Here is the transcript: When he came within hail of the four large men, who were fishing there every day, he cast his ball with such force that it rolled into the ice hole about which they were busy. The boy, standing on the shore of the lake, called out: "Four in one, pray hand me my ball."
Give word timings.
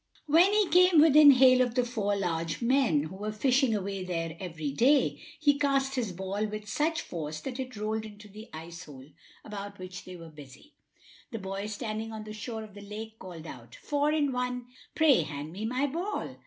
When 0.25 0.51
he 0.51 0.67
came 0.69 0.99
within 0.99 1.29
hail 1.29 1.61
of 1.61 1.75
the 1.75 1.85
four 1.85 2.15
large 2.15 2.59
men, 2.59 3.03
who 3.03 3.17
were 3.17 3.31
fishing 3.31 3.69
there 3.73 4.35
every 4.39 4.71
day, 4.71 5.21
he 5.39 5.59
cast 5.59 5.93
his 5.93 6.11
ball 6.11 6.47
with 6.47 6.67
such 6.67 7.01
force 7.03 7.39
that 7.41 7.59
it 7.59 7.75
rolled 7.75 8.03
into 8.05 8.27
the 8.27 8.49
ice 8.51 8.85
hole 8.85 9.05
about 9.45 9.77
which 9.77 10.03
they 10.05 10.15
were 10.15 10.29
busy. 10.29 10.73
The 11.29 11.37
boy, 11.37 11.67
standing 11.67 12.11
on 12.11 12.23
the 12.23 12.33
shore 12.33 12.63
of 12.63 12.73
the 12.73 12.81
lake, 12.81 13.19
called 13.19 13.45
out: 13.45 13.75
"Four 13.75 14.11
in 14.11 14.31
one, 14.31 14.65
pray 14.95 15.21
hand 15.21 15.51
me 15.53 15.65
my 15.65 15.85
ball." 15.85 16.35